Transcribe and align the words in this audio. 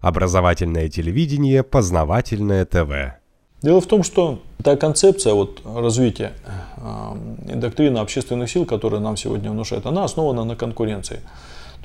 Образовательное 0.00 0.88
телевидение, 0.88 1.62
познавательное 1.62 2.64
ТВ. 2.64 3.18
Дело 3.62 3.80
в 3.80 3.86
том, 3.86 4.04
что 4.04 4.38
та 4.62 4.76
концепция 4.76 5.34
вот, 5.34 5.60
развития 5.64 6.32
э, 6.76 7.56
доктрины 7.56 7.98
общественных 7.98 8.48
сил, 8.48 8.64
которая 8.64 9.00
нам 9.00 9.16
сегодня 9.16 9.50
внушает, 9.50 9.86
она 9.86 10.04
основана 10.04 10.44
на 10.44 10.54
конкуренции. 10.54 11.16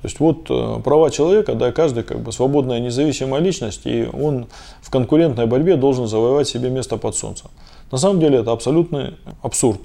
То 0.04 0.08
есть 0.08 0.20
вот 0.20 0.46
э, 0.50 0.82
права 0.84 1.10
человека, 1.10 1.56
да, 1.56 1.72
каждый 1.72 2.04
как 2.04 2.20
бы 2.20 2.32
свободная 2.32 2.80
независимая 2.80 3.42
личность, 3.42 3.82
и 3.86 4.08
он 4.14 4.46
в 4.82 4.92
конкурентной 4.92 5.48
борьбе 5.48 5.76
должен 5.76 6.08
завоевать 6.08 6.48
себе 6.48 6.70
место 6.70 6.98
под 6.98 7.16
солнцем. 7.16 7.50
На 7.92 7.98
самом 7.98 8.20
деле 8.20 8.40
это 8.40 8.52
абсолютный 8.52 9.16
абсурд. 9.42 9.82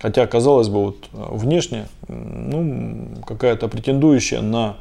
Хотя, 0.00 0.26
казалось 0.26 0.68
бы, 0.68 0.84
вот 0.86 1.08
внешне 1.12 1.86
ну, 2.08 3.08
какая-то 3.26 3.68
претендующая 3.68 4.42
на 4.42 4.76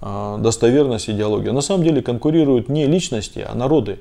достоверность 0.00 1.08
идеология. 1.08 1.52
На 1.52 1.60
самом 1.60 1.84
деле 1.84 2.02
конкурируют 2.02 2.68
не 2.68 2.86
личности, 2.86 3.44
а 3.46 3.54
народы 3.54 3.98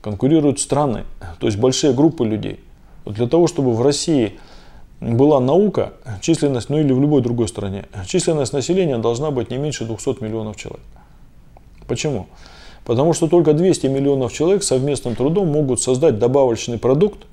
конкурируют 0.00 0.60
страны, 0.60 1.04
то 1.40 1.46
есть 1.46 1.58
большие 1.58 1.92
группы 1.92 2.24
людей. 2.24 2.60
Вот 3.04 3.14
для 3.14 3.26
того, 3.26 3.46
чтобы 3.46 3.72
в 3.74 3.82
России 3.82 4.38
была 5.00 5.40
наука, 5.40 5.94
численность, 6.20 6.68
ну 6.68 6.78
или 6.78 6.92
в 6.92 7.00
любой 7.00 7.22
другой 7.22 7.48
стране, 7.48 7.86
численность 8.06 8.52
населения 8.52 8.98
должна 8.98 9.30
быть 9.30 9.50
не 9.50 9.56
меньше 9.56 9.84
200 9.84 10.22
миллионов 10.22 10.56
человек. 10.56 10.84
Почему? 11.88 12.26
Потому 12.84 13.12
что 13.12 13.28
только 13.28 13.52
200 13.52 13.86
миллионов 13.88 14.32
человек 14.32 14.62
совместным 14.62 15.16
трудом 15.16 15.48
могут 15.48 15.80
создать 15.80 16.18
добавочный 16.18 16.78
продукт, 16.78 17.26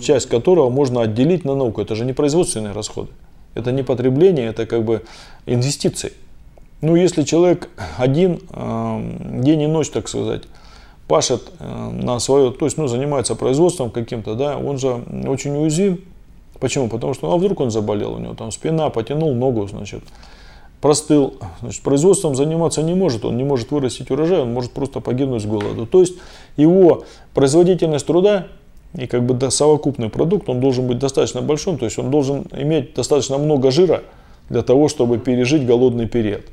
часть 0.00 0.28
которого 0.28 0.70
можно 0.70 1.02
отделить 1.02 1.44
на 1.44 1.54
науку. 1.54 1.80
Это 1.80 1.94
же 1.94 2.04
не 2.04 2.12
производственные 2.12 2.72
расходы. 2.72 3.10
Это 3.54 3.70
не 3.72 3.82
потребление, 3.82 4.46
это 4.46 4.66
как 4.66 4.84
бы 4.84 5.02
инвестиции. 5.46 6.12
Ну, 6.84 6.96
если 6.96 7.22
человек 7.22 7.70
один 7.96 8.40
э, 8.50 9.40
день 9.40 9.62
и 9.62 9.66
ночь, 9.66 9.88
так 9.88 10.06
сказать, 10.06 10.42
пашет 11.08 11.50
э, 11.58 11.90
на 11.90 12.18
свое, 12.18 12.50
то 12.50 12.66
есть 12.66 12.76
ну, 12.76 12.88
занимается 12.88 13.34
производством 13.36 13.90
каким-то, 13.90 14.34
да, 14.34 14.58
он 14.58 14.76
же 14.76 15.02
очень 15.26 15.56
уязвим. 15.56 16.04
Почему? 16.60 16.90
Потому 16.90 17.14
что, 17.14 17.26
ну, 17.26 17.32
а 17.32 17.38
вдруг 17.38 17.60
он 17.60 17.70
заболел, 17.70 18.12
у 18.12 18.18
него 18.18 18.34
там 18.34 18.52
спина, 18.52 18.90
потянул 18.90 19.34
ногу, 19.34 19.66
значит, 19.66 20.02
простыл, 20.82 21.38
значит, 21.62 21.82
производством 21.82 22.34
заниматься 22.34 22.82
не 22.82 22.92
может, 22.92 23.24
он 23.24 23.38
не 23.38 23.44
может 23.44 23.70
вырастить 23.70 24.10
урожай, 24.10 24.40
он 24.40 24.52
может 24.52 24.72
просто 24.72 25.00
погибнуть 25.00 25.40
с 25.40 25.46
голоду. 25.46 25.86
То 25.86 26.00
есть 26.00 26.16
его 26.58 27.04
производительность 27.32 28.06
труда 28.06 28.48
и 28.92 29.06
как 29.06 29.24
бы 29.24 29.50
совокупный 29.50 30.10
продукт, 30.10 30.50
он 30.50 30.60
должен 30.60 30.86
быть 30.86 30.98
достаточно 30.98 31.40
большим, 31.40 31.78
то 31.78 31.86
есть 31.86 31.98
он 31.98 32.10
должен 32.10 32.44
иметь 32.52 32.92
достаточно 32.92 33.38
много 33.38 33.70
жира 33.70 34.02
для 34.50 34.60
того, 34.60 34.88
чтобы 34.88 35.16
пережить 35.16 35.64
голодный 35.64 36.06
период. 36.06 36.44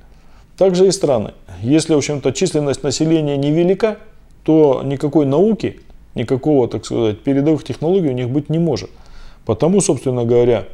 Также 0.58 0.88
и 0.88 0.92
страны. 0.92 1.34
Если, 1.62 1.94
в 1.94 1.98
общем-то, 1.98 2.32
численность 2.32 2.84
населения 2.84 3.38
невелика, 3.38 3.98
то 4.44 4.82
никакой 4.84 5.26
науки, 5.26 5.80
никакого, 6.16 6.68
так 6.68 6.86
сказать, 6.86 7.22
передовых 7.22 7.64
технологий 7.64 8.10
у 8.10 8.14
них 8.14 8.30
быть 8.30 8.50
не 8.50 8.60
может. 8.60 8.90
Потому, 9.46 9.82
собственно 9.82 10.24
говоря, 10.24 10.66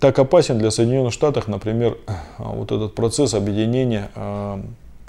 так 0.00 0.18
опасен 0.18 0.58
для 0.58 0.70
Соединенных 0.70 1.12
Штатов, 1.12 1.48
например, 1.48 1.98
вот 2.38 2.70
этот 2.70 2.94
процесс 2.94 3.34
объединения 3.34 4.10
э, 4.14 4.62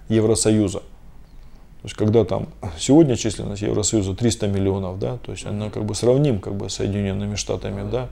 Евросоюза. 0.09 0.79
То 0.79 1.87
есть, 1.87 1.95
когда 1.95 2.23
там 2.23 2.47
сегодня 2.77 3.15
численность 3.15 3.61
Евросоюза 3.61 4.15
300 4.15 4.47
миллионов, 4.47 4.99
да, 4.99 5.17
то 5.17 5.31
есть 5.33 5.45
она 5.45 5.69
как 5.69 5.83
бы 5.83 5.95
сравним 5.95 6.39
как 6.39 6.55
бы 6.55 6.69
с 6.69 6.75
Соединенными 6.75 7.35
Штатами, 7.35 7.89
да. 7.89 8.07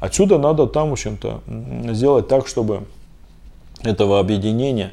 Отсюда 0.00 0.38
надо 0.38 0.66
там, 0.66 0.90
в 0.90 0.92
общем-то, 0.92 1.40
сделать 1.92 2.28
так, 2.28 2.46
чтобы 2.48 2.82
этого 3.82 4.20
объединения 4.20 4.92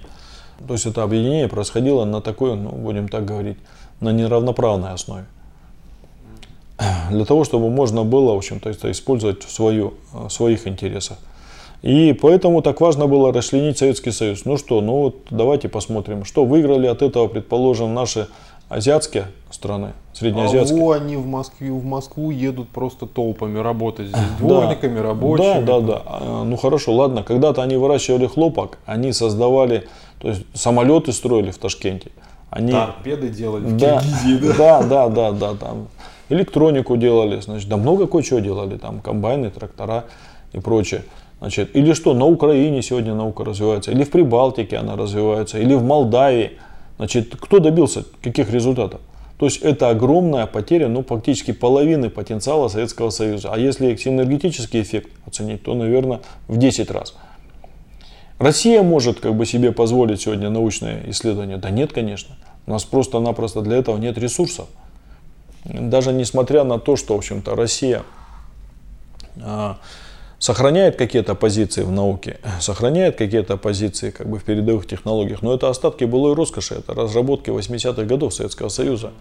то 0.68 0.74
есть 0.74 0.86
это 0.86 1.04
объединение 1.04 1.48
происходило 1.48 2.06
на 2.06 2.22
такой, 2.22 2.56
ну, 2.56 2.70
будем 2.70 3.08
так 3.08 3.26
говорить, 3.26 3.58
на 4.00 4.12
неравноправной 4.12 4.92
основе. 4.92 5.26
Для 7.10 7.26
того, 7.26 7.44
чтобы 7.44 7.70
можно 7.70 8.04
было, 8.04 8.34
в 8.34 8.38
общем-то, 8.38 8.70
это 8.70 8.92
использовать 8.92 9.44
в, 9.44 9.52
свою, 9.52 9.96
в 10.12 10.30
своих 10.30 10.68
интересах. 10.68 11.18
И 11.82 12.14
поэтому 12.14 12.62
так 12.62 12.80
важно 12.80 13.08
было 13.08 13.34
расчленить 13.34 13.80
Советский 13.80 14.12
Союз. 14.12 14.46
Ну 14.46 14.58
что, 14.58 14.82
ну 14.82 15.02
вот 15.02 15.16
давайте 15.32 15.68
посмотрим, 15.68 16.26
что 16.26 16.46
выиграли 16.46 16.86
от 16.86 17.02
этого, 17.02 17.28
предположим, 17.28 17.96
наши 17.96 18.28
азиатские 18.72 19.28
страны, 19.50 19.90
среднеазиатские. 20.14 20.82
А 20.82 20.86
во, 20.86 20.92
они 20.94 21.18
в 21.18 21.28
Москве, 21.28 21.72
в 21.72 21.84
Москву 21.84 22.32
едут 22.32 22.70
просто 22.70 23.06
толпами 23.06 23.60
работать 23.60 24.08
здесь, 24.08 24.22
дворниками, 24.40 24.98
да, 24.98 25.04
рабочими. 25.04 25.66
Да, 25.66 25.80
да, 25.80 25.82
да. 25.82 26.02
А, 26.06 26.44
ну 26.44 26.56
хорошо, 26.56 26.94
ладно, 26.94 27.24
когда-то 27.24 27.62
они 27.62 27.76
выращивали 27.76 28.28
хлопок, 28.28 28.78
они 28.86 29.12
создавали, 29.12 29.88
то 30.20 30.30
есть 30.30 30.44
самолеты 30.54 31.12
строили 31.12 31.52
в 31.52 31.58
Ташкенте. 31.58 32.12
Они... 32.50 32.72
Торпеды 32.72 33.30
делали 33.30 33.66
в 33.66 33.78
да, 33.78 34.00
Киргизии, 34.00 34.48
да? 34.48 34.82
Да, 34.82 34.84
да, 34.84 35.10
да, 35.10 35.32
да, 35.32 35.56
там 35.56 35.88
электронику 36.30 36.96
делали, 36.96 37.42
значит, 37.42 37.68
да 37.68 37.76
много 37.76 38.08
кое-чего 38.08 38.40
делали, 38.40 38.78
там 38.78 39.02
комбайны, 39.02 39.50
трактора 39.50 40.06
и 40.54 40.60
прочее. 40.60 41.04
Значит, 41.40 41.76
или 41.76 41.94
что, 41.94 42.14
на 42.14 42.26
Украине 42.26 42.82
сегодня 42.82 43.16
наука 43.16 43.44
развивается, 43.44 43.92
или 43.92 44.04
в 44.04 44.12
Прибалтике 44.12 44.78
она 44.78 44.96
развивается, 44.96 45.60
или 45.60 45.74
в 45.74 45.84
Молдавии. 45.84 46.52
Значит, 47.02 47.36
кто 47.36 47.58
добился 47.58 48.06
каких 48.22 48.52
результатов? 48.52 49.02
То 49.40 49.48
есть 49.48 49.64
это 49.64 49.90
огромная 49.90 50.46
потеря, 50.46 50.88
ну, 50.88 51.04
фактически 51.04 51.52
половины 51.52 52.12
потенциала 52.12 52.68
Советского 52.68 53.10
Союза. 53.10 53.50
А 53.52 53.58
если 53.58 53.96
синергетический 53.96 54.84
эффект 54.84 55.10
оценить, 55.26 55.64
то, 55.64 55.74
наверное, 55.74 56.22
в 56.48 56.58
10 56.58 56.92
раз. 56.92 57.16
Россия 58.38 58.84
может 58.84 59.20
как 59.20 59.34
бы 59.34 59.48
себе 59.48 59.72
позволить 59.72 60.22
сегодня 60.22 60.52
научное 60.52 61.02
исследование? 61.08 61.58
Да 61.58 61.72
нет, 61.72 61.92
конечно. 61.92 62.36
У 62.68 62.72
нас 62.72 62.84
просто-напросто 62.84 63.62
для 63.62 63.78
этого 63.78 63.98
нет 63.98 64.20
ресурсов. 64.20 64.68
Даже 65.64 66.14
несмотря 66.14 66.64
на 66.64 66.78
то, 66.78 66.98
что, 66.98 67.16
в 67.16 67.18
общем-то, 67.18 67.56
Россия 67.56 68.04
а, 69.42 69.80
сохраняет 70.42 70.96
какие-то 70.96 71.36
позиции 71.36 71.84
в 71.84 71.92
науке, 71.92 72.40
сохраняет 72.60 73.16
какие-то 73.16 73.58
позиции 73.58 74.10
как 74.10 74.28
бы 74.28 74.40
в 74.40 74.44
передовых 74.44 74.88
технологиях, 74.88 75.44
но 75.44 75.54
это 75.54 75.70
остатки 75.70 76.04
былой 76.04 76.34
роскоши, 76.34 76.74
это 76.74 76.96
разработки 76.96 77.52
80-х 77.52 78.04
годов 78.06 78.34
Советского 78.34 78.70
Союза. 78.70 79.12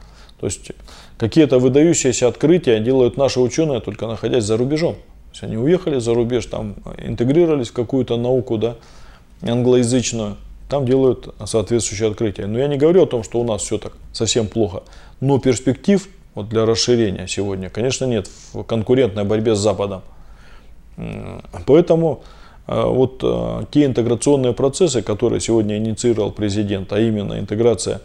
То 0.41 0.47
есть 0.47 0.73
какие-то 1.19 1.59
выдающиеся 1.59 2.27
открытия 2.27 2.81
делают 2.81 3.19
наши 3.19 3.39
ученые, 3.39 3.81
только 3.81 4.07
находясь 4.07 4.45
за 4.45 4.57
рубежом. 4.57 4.95
То 4.95 5.33
есть 5.33 5.43
они 5.43 5.59
уехали 5.59 5.99
за 5.99 6.15
рубеж, 6.15 6.47
там 6.47 6.77
интегрировались 6.97 7.69
в 7.69 7.75
какую-то 7.75 8.17
науку 8.17 8.57
да, 8.57 8.77
англоязычную, 9.43 10.39
там 10.71 10.87
делают 10.87 11.35
соответствующие 11.45 12.09
открытия. 12.09 12.47
Но 12.47 12.59
я 12.59 12.67
не 12.67 12.79
говорю 12.79 13.03
о 13.03 13.07
том, 13.07 13.25
что 13.25 13.41
у 13.41 13.45
нас 13.45 13.61
все 13.61 13.77
так 13.77 13.93
совсем 14.15 14.47
плохо. 14.47 14.85
Но 15.21 15.39
перспектив 15.39 16.09
вот 16.35 16.49
для 16.49 16.65
расширения 16.65 17.29
сегодня, 17.29 17.69
конечно, 17.69 18.07
нет 18.07 18.31
в 18.55 18.63
конкурентной 18.63 19.25
борьбе 19.25 19.55
с 19.55 19.59
Западом. 19.59 20.01
Поэтому 21.67 22.23
э, 22.67 22.83
вот 22.83 23.21
э, 23.23 23.65
те 23.71 23.85
интеграционные 23.87 24.53
процессы, 24.53 25.03
которые 25.03 25.41
сегодня 25.41 25.79
инициировал 25.79 26.31
президент, 26.31 26.93
а 26.93 27.01
именно 27.01 27.39
интеграция 27.39 28.01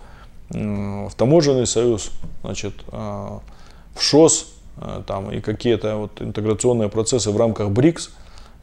в 0.49 1.11
таможенный 1.17 1.65
союз, 1.65 2.11
значит, 2.43 2.73
э, 2.91 2.95
в 3.95 4.01
ШОС, 4.01 4.51
там, 5.07 5.31
и 5.31 5.39
какие-то 5.39 5.95
вот 5.95 6.21
интеграционные 6.21 6.89
процессы 6.89 7.31
в 7.31 7.37
рамках 7.37 7.69
БРИКС, 7.69 8.11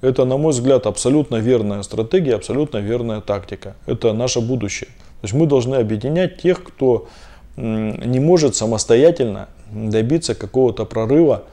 это, 0.03 0.27
на 0.27 0.37
мой 0.37 0.53
взгляд, 0.53 0.87
абсолютно 0.87 1.37
верная 1.37 1.83
стратегия, 1.83 2.35
абсолютно 2.35 2.79
верная 2.79 3.23
тактика. 3.23 3.77
Это 3.87 4.13
наше 4.13 4.41
будущее. 4.41 4.91
То 5.23 5.25
есть 5.25 5.33
мы 5.33 5.47
должны 5.47 5.77
объединять 5.77 6.43
тех, 6.43 6.63
кто 6.63 7.09
не 7.57 8.21
может 8.21 8.55
самостоятельно 8.57 9.49
добиться 9.73 10.35
какого-то 10.35 10.85
прорыва 10.85 11.45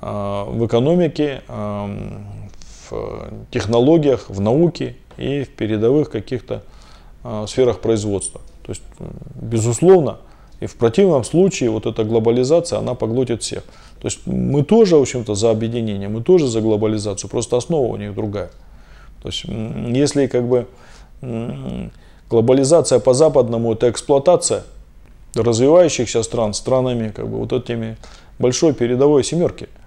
в 0.00 0.66
экономике, 0.66 1.42
э, 1.48 1.96
в 2.90 3.30
технологиях, 3.50 4.28
в 4.28 4.40
науке 4.40 4.96
и 5.16 5.44
в 5.44 5.50
передовых 5.50 6.10
каких-то 6.10 6.62
э, 7.24 7.44
сферах 7.48 7.80
производства. 7.80 8.40
То 8.64 8.72
есть, 8.72 8.82
безусловно, 9.34 10.18
и 10.60 10.66
в 10.66 10.76
противном 10.76 11.24
случае 11.24 11.70
вот 11.70 11.86
эта 11.86 12.04
глобализация, 12.04 12.78
она 12.78 12.94
поглотит 12.94 13.42
всех. 13.42 13.64
То 14.00 14.06
есть 14.06 14.26
мы 14.26 14.64
тоже, 14.64 14.96
в 14.96 15.02
общем-то, 15.02 15.34
за 15.34 15.50
объединение, 15.50 16.08
мы 16.08 16.22
тоже 16.22 16.48
за 16.48 16.60
глобализацию, 16.60 17.30
просто 17.30 17.56
основа 17.56 17.92
у 17.92 17.96
них 17.96 18.14
другая. 18.14 18.50
То 19.22 19.28
есть 19.28 19.44
если 19.44 20.26
как 20.26 20.48
бы 20.48 20.66
глобализация 22.28 22.98
по 22.98 23.14
западному 23.14 23.72
это 23.72 23.88
эксплуатация 23.88 24.64
развивающихся 25.34 26.24
стран 26.24 26.54
странами 26.54 27.10
как 27.10 27.28
бы 27.28 27.38
вот 27.38 27.52
этими 27.52 27.96
большой 28.38 28.72
передовой 28.74 29.22
семерки– 29.22 29.68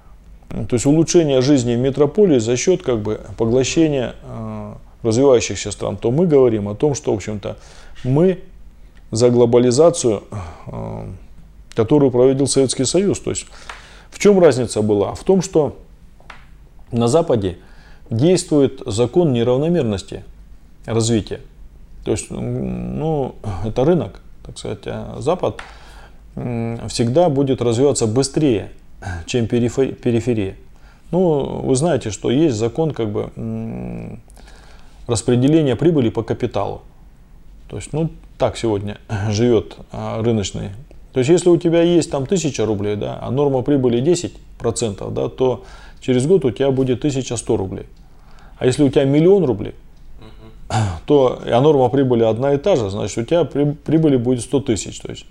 то 0.49 0.73
есть 0.73 0.85
улучшение 0.85 1.41
жизни 1.41 1.75
в 1.75 1.79
метрополии 1.79 2.39
за 2.39 2.55
счет 2.55 2.83
как 2.83 3.01
бы, 3.01 3.21
поглощения 3.37 4.15
э, 4.23 4.73
развивающихся 5.03 5.71
стран, 5.71 5.97
то 5.97 6.11
мы 6.11 6.27
говорим 6.27 6.69
о 6.69 6.75
том, 6.75 6.95
что, 6.95 7.11
в 7.11 7.15
общем-то, 7.15 7.57
мы 8.03 8.39
за 9.11 9.29
глобализацию, 9.29 10.23
э, 10.67 11.07
которую 11.73 12.11
проводил 12.11 12.47
Советский 12.47 12.85
Союз. 12.85 13.19
То 13.19 13.31
есть 13.31 13.47
в 14.11 14.19
чем 14.19 14.39
разница 14.39 14.81
была? 14.81 15.13
В 15.13 15.23
том, 15.23 15.41
что 15.41 15.77
на 16.91 17.07
Западе 17.07 17.57
действует 18.09 18.81
закон 18.85 19.33
неравномерности 19.33 20.23
развития. 20.85 21.41
То 22.03 22.11
есть, 22.11 22.29
ну, 22.29 23.35
это 23.65 23.83
рынок, 23.83 24.21
так 24.45 24.57
сказать, 24.57 24.83
а 24.85 25.17
Запад 25.19 25.59
всегда 26.35 27.29
будет 27.29 27.61
развиваться 27.61 28.05
быстрее, 28.05 28.71
чем 29.25 29.47
периферия. 29.47 30.55
Ну, 31.11 31.61
вы 31.61 31.75
знаете, 31.75 32.11
что 32.11 32.31
есть 32.31 32.55
закон 32.55 32.91
как 32.91 33.11
бы 33.11 33.29
распределения 35.07 35.75
прибыли 35.75 36.09
по 36.09 36.23
капиталу. 36.23 36.81
То 37.69 37.77
есть, 37.77 37.93
ну, 37.93 38.09
так 38.37 38.57
сегодня 38.57 38.97
живет 39.29 39.77
а, 39.91 40.21
рыночный. 40.21 40.69
То 41.13 41.19
есть, 41.19 41.29
если 41.29 41.49
у 41.49 41.57
тебя 41.57 41.81
есть 41.81 42.11
там 42.11 42.25
тысяча 42.25 42.65
рублей, 42.65 42.95
да, 42.95 43.19
а 43.21 43.31
норма 43.31 43.61
прибыли 43.61 44.01
10%, 44.01 45.11
да, 45.11 45.29
то 45.29 45.63
через 46.01 46.27
год 46.27 46.45
у 46.45 46.51
тебя 46.51 46.71
будет 46.71 46.99
1100 46.99 47.57
рублей. 47.57 47.85
А 48.57 48.65
если 48.65 48.83
у 48.83 48.89
тебя 48.89 49.05
миллион 49.05 49.45
рублей, 49.45 49.75
то 51.05 51.41
а 51.45 51.61
норма 51.61 51.89
прибыли 51.89 52.23
одна 52.23 52.53
и 52.53 52.57
та 52.57 52.75
же, 52.75 52.89
значит, 52.89 53.17
у 53.17 53.23
тебя 53.23 53.45
прибыли 53.45 54.17
будет 54.17 54.41
100 54.41 54.59
тысяч. 54.61 54.99
То 54.99 55.09
есть, 55.09 55.25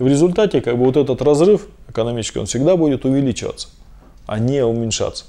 в 0.00 0.08
результате 0.08 0.62
как 0.62 0.78
бы 0.78 0.86
вот 0.86 0.96
этот 0.96 1.20
разрыв 1.20 1.66
экономический, 1.88 2.38
он 2.38 2.46
всегда 2.46 2.76
будет 2.76 3.04
увеличиваться, 3.04 3.68
а 4.26 4.38
не 4.38 4.64
уменьшаться. 4.64 5.26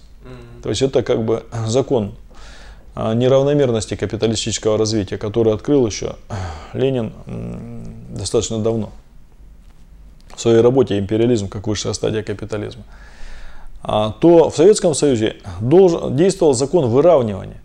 То 0.64 0.70
есть 0.70 0.82
это 0.82 1.04
как 1.04 1.24
бы 1.26 1.44
закон 1.68 2.14
неравномерности 2.96 3.96
капиталистического 3.96 4.78
развития, 4.78 5.18
который 5.18 5.54
открыл 5.54 5.86
еще 5.86 6.16
Ленин 6.74 7.12
достаточно 8.10 8.60
давно 8.60 8.92
в 10.36 10.40
своей 10.40 10.62
работе 10.62 10.98
«Империализм 10.98 11.50
как 11.50 11.68
высшая 11.68 11.94
стадия 11.94 12.24
капитализма», 12.24 12.84
а, 13.84 14.12
то 14.22 14.50
в 14.50 14.56
Советском 14.56 14.96
Союзе 14.96 15.36
должен, 15.60 16.16
действовал 16.16 16.54
закон 16.54 16.88
выравнивания. 16.88 17.62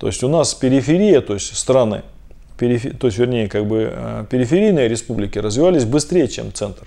То 0.00 0.08
есть 0.08 0.24
у 0.24 0.28
нас 0.28 0.52
периферия, 0.54 1.20
то 1.20 1.34
есть 1.34 1.56
страны 1.56 2.02
перифи, 2.58 2.90
то 2.90 3.06
есть, 3.06 3.18
вернее, 3.18 3.48
как 3.48 3.66
бы 3.66 3.90
э, 3.92 4.24
периферийные 4.28 4.88
республики 4.88 5.38
развивались 5.38 5.84
быстрее, 5.84 6.28
чем 6.28 6.52
центр. 6.52 6.86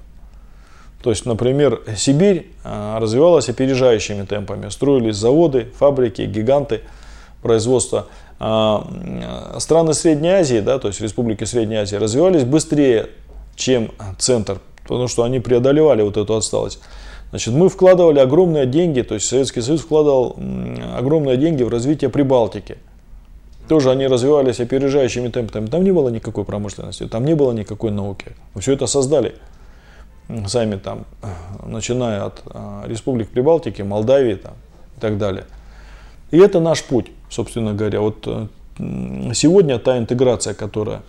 То 1.02 1.10
есть, 1.10 1.26
например, 1.26 1.82
Сибирь 1.96 2.52
э, 2.64 2.98
развивалась 3.00 3.50
опережающими 3.50 4.26
темпами. 4.26 4.70
Строились 4.70 5.16
заводы, 5.16 5.72
фабрики, 5.78 6.24
гиганты 6.24 6.82
производства. 7.42 8.08
А, 8.44 9.58
страны 9.60 9.94
Средней 9.94 10.30
Азии, 10.30 10.62
да, 10.62 10.80
то 10.80 10.88
есть 10.88 11.00
республики 11.00 11.44
Средней 11.44 11.78
Азии, 11.78 11.96
развивались 11.96 12.44
быстрее, 12.44 13.10
чем 13.56 13.92
центр, 14.18 14.60
потому 14.84 15.08
что 15.08 15.24
они 15.24 15.40
преодолевали 15.40 16.02
вот 16.02 16.18
эту 16.18 16.36
отсталость. 16.36 16.80
Значит, 17.30 17.54
мы 17.54 17.70
вкладывали 17.70 18.20
огромные 18.20 18.66
деньги, 18.66 19.02
то 19.02 19.14
есть 19.14 19.28
Советский 19.28 19.62
Союз 19.62 19.82
вкладывал 19.82 20.38
огромные 20.98 21.38
деньги 21.38 21.62
в 21.64 21.70
развитие 21.70 22.10
Прибалтики– 22.10 22.78
тоже 23.72 23.90
они 23.90 24.08
развивались 24.08 24.60
опережающими 24.60 25.30
темпами. 25.30 25.68
Там 25.68 25.84
не 25.86 25.94
было 25.94 26.10
никакой 26.10 26.44
промышленности, 26.44 27.08
там 27.08 27.24
не 27.24 27.36
было 27.36 27.54
никакой 27.54 27.92
науки. 27.92 28.26
Все 28.60 28.74
это 28.74 28.86
создали 28.86 29.36
сами 30.48 30.76
там, 30.76 31.06
начиная 31.66 32.26
от 32.26 32.42
а, 32.48 32.84
республик 32.86 33.30
Прибалтики, 33.30 33.82
Молдавии 33.82 34.36
там, 34.36 34.56
и 34.98 35.00
так 35.00 35.18
далее. 35.18 35.46
И 36.32 36.38
это 36.38 36.60
наш 36.60 36.84
путь, 36.84 37.12
собственно 37.30 37.74
говоря. 37.74 38.02
Вот 38.02 38.28
э, 38.28 38.48
сегодня 39.34 39.80
та 39.80 39.98
интеграция, 39.98 40.54
которая 40.54 41.02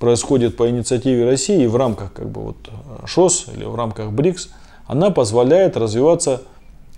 происходит 0.00 0.56
по 0.56 0.68
инициативе 0.68 1.24
России 1.24 1.64
в 1.66 1.76
рамках 1.76 2.12
как 2.12 2.28
бы, 2.28 2.40
вот, 2.40 2.56
ШОС 3.06 3.46
или 3.54 3.64
в 3.64 3.76
рамках 3.76 4.10
БРИКС, 4.10 4.48
она 4.88 5.10
позволяет 5.10 5.76
развиваться 5.76 6.42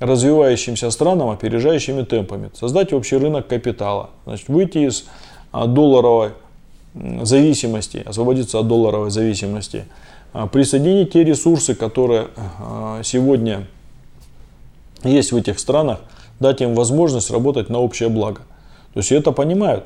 развивающимся 0.02 0.90
странам 0.90 1.30
опережающими 1.30 2.02
темпами. 2.02 2.50
Создать 2.54 2.92
общий 2.92 3.16
рынок 3.16 3.46
капитала. 3.46 4.10
Значит, 4.24 4.48
выйти 4.48 4.78
из 4.78 5.04
а, 5.52 5.66
долларовой 5.66 6.30
зависимости, 7.22 8.02
освободиться 8.04 8.58
от 8.58 8.66
долларовой 8.66 9.10
зависимости. 9.10 9.84
А, 10.32 10.48
присоединить 10.48 11.12
те 11.12 11.22
ресурсы, 11.22 11.76
которые 11.76 12.28
а, 12.36 13.00
сегодня 13.04 13.68
есть 15.04 15.30
в 15.30 15.36
этих 15.36 15.60
странах, 15.60 16.00
дать 16.40 16.60
им 16.60 16.74
возможность 16.74 17.30
работать 17.30 17.70
на 17.70 17.78
общее 17.78 18.08
благо. 18.08 18.42
То 18.94 18.98
есть 18.98 19.12
это 19.12 19.30
понимают, 19.30 19.84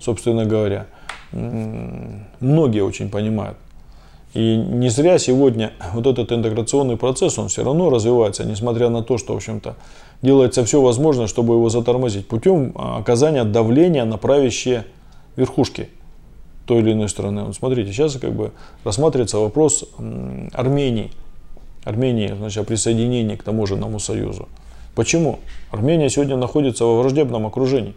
собственно 0.00 0.46
говоря. 0.46 0.86
Многие 1.32 2.82
очень 2.82 3.10
понимают. 3.10 3.58
И 4.32 4.56
не 4.56 4.88
зря 4.90 5.18
сегодня 5.18 5.72
вот 5.92 6.06
этот 6.06 6.30
интеграционный 6.30 6.96
процесс, 6.96 7.38
он 7.38 7.48
все 7.48 7.64
равно 7.64 7.90
развивается, 7.90 8.44
несмотря 8.44 8.88
на 8.88 9.02
то, 9.02 9.18
что, 9.18 9.32
в 9.32 9.36
общем-то, 9.36 9.74
делается 10.22 10.64
все 10.64 10.80
возможное, 10.80 11.26
чтобы 11.26 11.54
его 11.54 11.68
затормозить, 11.68 12.28
путем 12.28 12.72
а, 12.76 12.98
оказания 12.98 13.44
давления 13.44 14.04
на 14.04 14.18
правящие 14.18 14.84
верхушки 15.34 15.88
той 16.66 16.78
или 16.80 16.92
иной 16.92 17.08
страны. 17.08 17.42
Вот 17.42 17.56
смотрите, 17.56 17.92
сейчас 17.92 18.16
как 18.16 18.32
бы 18.32 18.52
рассматривается 18.84 19.38
вопрос 19.38 19.84
Армении. 20.52 21.10
Армении, 21.82 22.32
значит, 22.36 22.58
о 22.58 22.64
присоединении 22.64 23.34
к 23.34 23.42
таможенному 23.42 23.98
союзу. 23.98 24.48
Почему? 24.94 25.40
Армения 25.72 26.08
сегодня 26.10 26.36
находится 26.36 26.84
во 26.84 27.00
враждебном 27.00 27.46
окружении, 27.46 27.94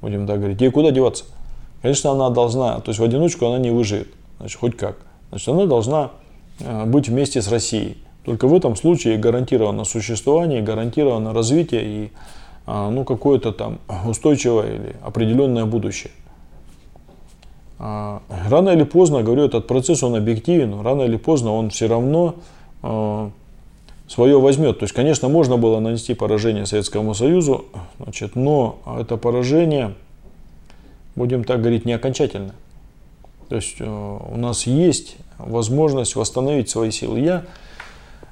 будем 0.00 0.26
так 0.26 0.38
говорить. 0.38 0.60
Ей 0.60 0.70
куда 0.70 0.90
деваться? 0.92 1.24
Конечно, 1.82 2.10
она 2.10 2.30
должна, 2.30 2.78
то 2.80 2.90
есть 2.90 3.00
в 3.00 3.04
одиночку 3.04 3.46
она 3.46 3.58
не 3.58 3.70
выживет, 3.70 4.08
значит, 4.38 4.58
хоть 4.58 4.76
как. 4.76 4.98
Значит, 5.30 5.48
она 5.48 5.66
должна 5.66 6.10
э, 6.60 6.84
быть 6.84 7.08
вместе 7.08 7.42
с 7.42 7.48
Россией. 7.48 7.98
Только 8.24 8.48
в 8.48 8.54
этом 8.54 8.76
случае 8.76 9.18
гарантировано 9.18 9.84
существование, 9.84 10.62
гарантировано 10.62 11.32
развитие 11.32 11.84
и 11.84 12.12
э, 12.66 12.90
ну, 12.90 13.04
какое-то 13.04 13.52
там 13.52 13.78
устойчивое 14.06 14.74
или 14.74 14.96
определенное 15.02 15.64
будущее. 15.64 16.12
А, 17.78 18.22
рано 18.48 18.70
или 18.70 18.84
поздно, 18.84 19.22
говорю, 19.22 19.44
этот 19.44 19.66
процесс, 19.66 20.02
он 20.02 20.16
объективен, 20.16 20.70
но 20.70 20.82
рано 20.82 21.02
или 21.02 21.16
поздно 21.16 21.52
он 21.52 21.70
все 21.70 21.88
равно 21.88 22.36
э, 22.82 23.30
свое 24.08 24.40
возьмет. 24.40 24.78
То 24.78 24.84
есть, 24.84 24.94
конечно, 24.94 25.28
можно 25.28 25.56
было 25.56 25.78
нанести 25.80 26.14
поражение 26.14 26.66
Советскому 26.66 27.14
Союзу, 27.14 27.66
значит, 27.98 28.34
но 28.34 28.78
это 28.98 29.16
поражение, 29.16 29.94
будем 31.14 31.44
так 31.44 31.60
говорить, 31.60 31.84
не 31.84 31.92
окончательное. 31.92 32.54
То 33.48 33.56
есть 33.56 33.76
э, 33.80 33.84
у 33.84 34.36
нас 34.36 34.66
есть 34.66 35.16
возможность 35.38 36.16
восстановить 36.16 36.68
свои 36.68 36.90
силы. 36.90 37.20
Я, 37.20 37.44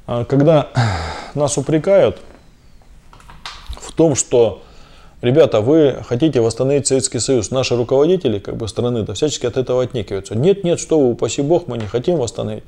э, 0.06 0.24
когда 0.28 0.68
нас 1.34 1.56
упрекают 1.58 2.20
в 3.78 3.92
том, 3.92 4.14
что, 4.16 4.62
ребята, 5.22 5.60
вы 5.60 6.02
хотите 6.06 6.40
восстановить 6.40 6.86
Советский 6.86 7.20
Союз, 7.20 7.50
наши 7.50 7.76
руководители 7.76 8.38
как 8.38 8.56
бы 8.56 8.66
страны 8.66 9.02
да, 9.02 9.14
всячески 9.14 9.46
от 9.46 9.56
этого 9.56 9.82
отнекиваются. 9.82 10.34
Нет, 10.34 10.64
нет, 10.64 10.80
что 10.80 10.98
вы, 10.98 11.10
упаси 11.10 11.42
бог, 11.42 11.68
мы 11.68 11.78
не 11.78 11.86
хотим 11.86 12.16
восстановить 12.16 12.64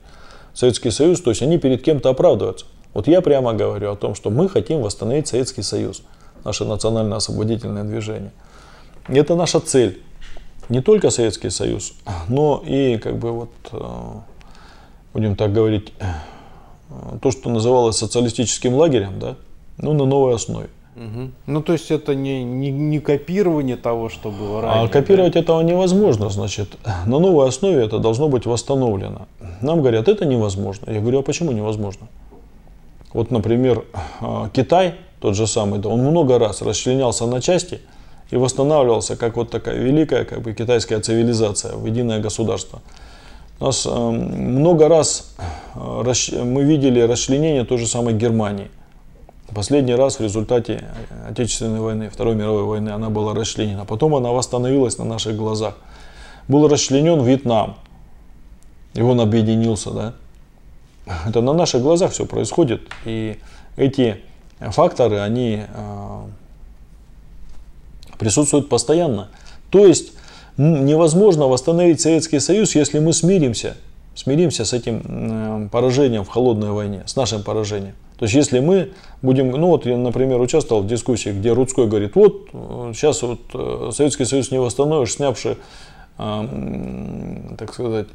Советский 0.54 0.90
Союз, 0.90 1.20
то 1.20 1.30
есть 1.30 1.42
они 1.42 1.58
перед 1.58 1.82
кем-то 1.82 2.10
оправдываются. 2.10 2.66
Вот 2.94 3.08
я 3.08 3.20
прямо 3.20 3.52
говорю 3.52 3.92
о 3.92 3.96
том, 3.96 4.14
что 4.14 4.30
мы 4.30 4.48
хотим 4.48 4.80
восстановить 4.80 5.28
Советский 5.28 5.62
Союз, 5.62 6.02
наше 6.44 6.64
национально-освободительное 6.64 7.84
движение. 7.84 8.32
И 9.08 9.18
это 9.18 9.34
наша 9.34 9.60
цель 9.60 10.02
не 10.68 10.80
только 10.80 11.10
Советский 11.10 11.50
Союз, 11.50 11.94
но 12.28 12.62
и, 12.66 12.98
как 12.98 13.18
бы 13.18 13.32
вот, 13.32 13.50
э, 13.72 13.78
будем 15.14 15.36
так 15.36 15.52
говорить, 15.52 15.92
э, 16.00 16.04
то, 17.20 17.30
что 17.30 17.50
называлось 17.50 17.96
социалистическим 17.96 18.74
лагерем, 18.74 19.18
да, 19.18 19.36
ну, 19.78 19.92
на 19.92 20.04
новой 20.04 20.34
основе. 20.34 20.68
Угу. 20.96 21.30
Ну, 21.46 21.62
то 21.62 21.72
есть 21.74 21.90
это 21.90 22.14
не, 22.14 22.42
не, 22.42 22.70
не 22.70 23.00
копирование 23.00 23.76
того, 23.76 24.08
что 24.08 24.30
было 24.30 24.62
ранее. 24.62 24.86
А 24.86 24.88
копировать 24.88 25.34
да? 25.34 25.40
этого 25.40 25.60
невозможно, 25.60 26.30
значит, 26.30 26.76
на 27.06 27.18
новой 27.18 27.48
основе 27.48 27.84
это 27.84 27.98
должно 27.98 28.28
быть 28.28 28.46
восстановлено. 28.46 29.28
Нам 29.60 29.80
говорят, 29.80 30.08
это 30.08 30.24
невозможно. 30.24 30.90
Я 30.90 31.00
говорю, 31.00 31.18
а 31.18 31.22
почему 31.22 31.52
невозможно? 31.52 32.08
Вот, 33.12 33.30
например, 33.30 33.84
э, 34.20 34.48
Китай, 34.52 34.94
тот 35.20 35.36
же 35.36 35.46
самый, 35.46 35.80
да, 35.80 35.90
он 35.90 36.00
много 36.00 36.38
раз 36.38 36.62
расчленялся 36.62 37.26
на 37.26 37.40
части– 37.40 37.80
и 38.30 38.36
восстанавливался 38.36 39.16
как 39.16 39.36
вот 39.36 39.50
такая 39.50 39.76
великая 39.76 40.24
как 40.24 40.42
бы, 40.42 40.52
китайская 40.52 41.00
цивилизация 41.00 41.76
в 41.76 41.86
единое 41.86 42.20
государство. 42.20 42.80
У 43.58 43.64
нас 43.64 43.86
э, 43.86 43.90
много 43.90 44.88
раз 44.88 45.34
э, 45.74 46.42
мы 46.42 46.64
видели 46.64 47.00
расчленение 47.00 47.64
той 47.64 47.78
же 47.78 47.86
самой 47.86 48.14
Германии. 48.14 48.70
Последний 49.54 49.94
раз 49.94 50.18
в 50.18 50.22
результате 50.22 50.84
Отечественной 51.28 51.80
войны, 51.80 52.10
Второй 52.10 52.34
мировой 52.34 52.64
войны, 52.64 52.90
она 52.90 53.10
была 53.10 53.32
расчленена. 53.32 53.84
Потом 53.84 54.14
она 54.14 54.30
восстановилась 54.30 54.98
на 54.98 55.04
наших 55.04 55.36
глазах. 55.36 55.74
Был 56.48 56.68
расчленен 56.68 57.22
Вьетнам. 57.22 57.76
И 58.94 59.00
он 59.00 59.20
объединился, 59.20 59.90
да. 59.90 60.14
Это 61.26 61.40
на 61.40 61.52
наших 61.52 61.82
глазах 61.82 62.10
все 62.10 62.26
происходит. 62.26 62.82
И 63.04 63.38
эти 63.76 64.20
факторы, 64.58 65.20
они 65.20 65.62
э, 65.66 66.20
присутствует 68.18 68.68
постоянно. 68.68 69.28
То 69.70 69.86
есть 69.86 70.12
невозможно 70.56 71.46
восстановить 71.46 72.00
Советский 72.00 72.38
Союз, 72.38 72.74
если 72.74 72.98
мы 72.98 73.12
смиримся, 73.12 73.76
смиримся 74.14 74.64
с 74.64 74.72
этим 74.72 75.68
поражением 75.70 76.24
в 76.24 76.28
холодной 76.28 76.70
войне, 76.70 77.02
с 77.06 77.16
нашим 77.16 77.42
поражением. 77.42 77.94
То 78.18 78.24
есть 78.24 78.34
если 78.34 78.60
мы 78.60 78.92
будем, 79.20 79.50
ну 79.50 79.68
вот 79.68 79.84
я, 79.84 79.96
например, 79.96 80.40
участвовал 80.40 80.82
в 80.82 80.86
дискуссии, 80.86 81.30
где 81.30 81.52
Рудской 81.52 81.86
говорит, 81.86 82.16
вот 82.16 82.48
сейчас 82.94 83.20
вот 83.22 83.40
э, 83.52 83.90
Советский 83.92 84.24
Союз 84.24 84.50
не 84.50 84.58
восстановишь, 84.58 85.12
снявши 85.12 85.58
так 86.16 87.72
сказать, 87.72 88.06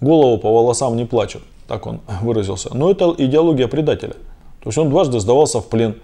голову 0.00 0.38
по 0.38 0.52
волосам 0.52 0.96
не 0.96 1.04
плачут, 1.04 1.42
так 1.68 1.86
он 1.86 2.00
выразился. 2.22 2.74
Но 2.74 2.90
это 2.90 3.14
идеология 3.16 3.68
предателя. 3.68 4.14
То 4.62 4.68
есть 4.68 4.78
он 4.78 4.90
дважды 4.90 5.20
сдавался 5.20 5.60
в 5.60 5.68
плен. 5.68 5.96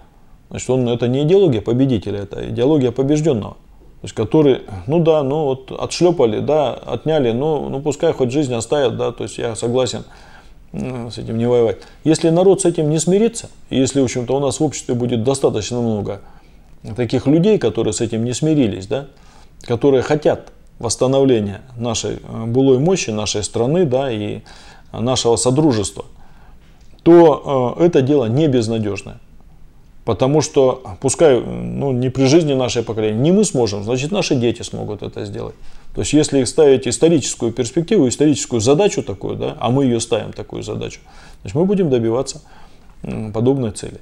Значит, 0.53 0.69
он, 0.69 0.87
это 0.87 1.07
не 1.07 1.23
идеология 1.23 1.61
победителя, 1.61 2.19
это 2.19 2.47
идеология 2.47 2.91
побежденного. 2.91 3.53
То 3.53 4.05
есть, 4.05 4.13
который, 4.13 4.61
ну 4.85 4.99
да, 4.99 5.23
ну 5.23 5.45
вот 5.45 5.71
отшлепали, 5.71 6.41
да, 6.41 6.73
отняли, 6.73 7.31
ну, 7.31 7.69
ну 7.69 7.81
пускай 7.81 8.13
хоть 8.13 8.31
жизнь 8.31 8.53
оставят, 8.53 8.95
да, 8.95 9.11
то 9.11 9.23
есть 9.23 9.39
я 9.39 9.55
согласен 9.55 10.03
с 10.71 11.17
этим 11.17 11.39
не 11.39 11.47
воевать. 11.47 11.77
Если 12.03 12.29
народ 12.29 12.61
с 12.61 12.65
этим 12.65 12.91
не 12.91 12.99
смирится, 12.99 13.49
если, 13.71 13.99
в 13.99 14.03
общем-то, 14.03 14.35
у 14.35 14.39
нас 14.39 14.59
в 14.59 14.63
обществе 14.63 14.93
будет 14.93 15.23
достаточно 15.23 15.81
много 15.81 16.21
таких 16.95 17.25
людей, 17.25 17.57
которые 17.57 17.93
с 17.93 18.01
этим 18.01 18.23
не 18.23 18.35
смирились, 18.35 18.85
да, 18.85 19.07
которые 19.63 20.03
хотят 20.03 20.51
восстановления 20.77 21.61
нашей 21.77 22.17
э, 22.17 22.45
былой 22.45 22.77
мощи, 22.77 23.09
нашей 23.09 23.43
страны, 23.43 23.85
да, 23.85 24.11
и 24.11 24.41
нашего 24.91 25.35
содружества, 25.35 26.05
то 27.01 27.75
э, 27.79 27.85
это 27.85 28.03
дело 28.03 28.25
не 28.25 28.47
безнадежное. 28.47 29.17
Потому 30.05 30.41
что, 30.41 30.83
пускай 30.99 31.39
ну, 31.39 31.93
не 31.93 32.09
при 32.09 32.25
жизни 32.25 32.53
нашей 32.53 32.83
поколения, 32.83 33.17
не 33.17 33.31
мы 33.31 33.45
сможем, 33.45 33.83
значит 33.83 34.11
наши 34.11 34.35
дети 34.35 34.61
смогут 34.61 35.01
это 35.01 35.23
сделать. 35.23 35.55
То 35.95 36.01
есть 36.01 36.11
если 36.11 36.43
ставить 36.43 36.87
историческую 36.87 37.53
перспективу, 37.53 38.07
историческую 38.09 38.59
задачу 38.59 39.01
такую, 39.01 39.37
да, 39.37 39.55
а 39.59 39.69
мы 39.69 39.85
ее 39.85 40.01
ставим 40.01 40.33
такую 40.33 40.63
задачу, 40.63 40.99
значит 41.41 41.55
мы 41.55 41.65
будем 41.65 41.89
добиваться 41.89 42.41
подобной 43.33 43.71
цели. 43.71 44.01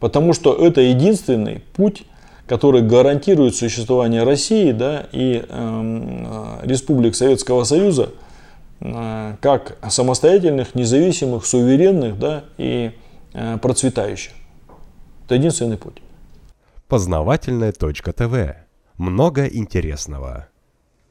Потому 0.00 0.32
что 0.32 0.54
это 0.54 0.80
единственный 0.80 1.62
путь, 1.74 2.04
который 2.46 2.82
гарантирует 2.82 3.54
существование 3.54 4.24
России 4.24 4.72
да, 4.72 5.06
и 5.12 5.44
э, 5.46 6.58
республик 6.62 7.14
Советского 7.14 7.64
Союза 7.64 8.10
э, 8.80 9.36
как 9.40 9.76
самостоятельных, 9.88 10.74
независимых, 10.74 11.46
суверенных 11.46 12.18
да, 12.18 12.44
и 12.58 12.92
э, 13.32 13.58
процветающих. 13.60 14.32
Это 15.32 15.38
единственный 15.38 15.78
путь. 15.78 16.02
Познавательная 16.88 17.72
точка 17.72 18.12
ТВ. 18.12 18.54
Много 18.98 19.46
интересного. 19.46 20.48